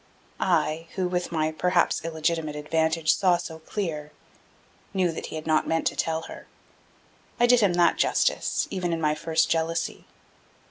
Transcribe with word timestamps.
I, 0.39 0.87
who 0.95 1.07
with 1.07 1.31
my 1.31 1.51
perhaps 1.51 2.03
illegitimate 2.03 2.55
advantage 2.55 3.13
saw 3.15 3.37
so 3.37 3.59
clear, 3.59 4.11
knew 4.95 5.11
that 5.11 5.27
he 5.27 5.35
had 5.35 5.45
not 5.45 5.67
meant 5.67 5.85
to 5.85 5.95
tell 5.95 6.23
her: 6.23 6.47
I 7.39 7.45
did 7.45 7.59
him 7.59 7.73
that 7.73 7.97
justice, 7.99 8.67
even 8.71 8.93
in 8.93 8.99
my 8.99 9.13
first 9.13 9.51
jealousy. 9.51 10.05